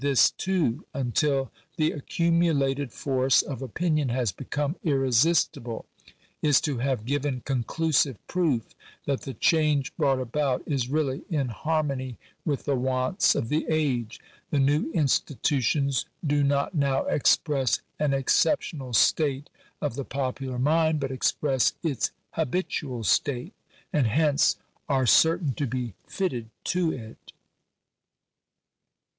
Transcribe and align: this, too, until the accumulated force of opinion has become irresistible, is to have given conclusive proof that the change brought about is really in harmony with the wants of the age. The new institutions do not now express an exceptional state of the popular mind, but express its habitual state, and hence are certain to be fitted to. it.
this, 0.01 0.31
too, 0.31 0.83
until 0.95 1.51
the 1.77 1.91
accumulated 1.91 2.91
force 2.91 3.43
of 3.43 3.61
opinion 3.61 4.09
has 4.09 4.31
become 4.31 4.75
irresistible, 4.83 5.85
is 6.41 6.59
to 6.59 6.79
have 6.79 7.05
given 7.05 7.39
conclusive 7.45 8.17
proof 8.25 8.73
that 9.05 9.21
the 9.21 9.35
change 9.35 9.95
brought 9.97 10.19
about 10.19 10.63
is 10.65 10.89
really 10.89 11.21
in 11.29 11.49
harmony 11.49 12.17
with 12.43 12.65
the 12.65 12.75
wants 12.75 13.35
of 13.35 13.47
the 13.49 13.63
age. 13.69 14.19
The 14.49 14.57
new 14.57 14.91
institutions 14.91 16.05
do 16.25 16.43
not 16.43 16.73
now 16.73 17.05
express 17.05 17.79
an 17.99 18.11
exceptional 18.11 18.93
state 18.93 19.51
of 19.81 19.93
the 19.93 20.03
popular 20.03 20.57
mind, 20.57 20.99
but 20.99 21.11
express 21.11 21.73
its 21.83 22.09
habitual 22.31 23.03
state, 23.03 23.53
and 23.93 24.07
hence 24.07 24.57
are 24.89 25.05
certain 25.05 25.53
to 25.53 25.67
be 25.67 25.93
fitted 26.07 26.49
to. 26.63 26.91
it. 26.91 27.33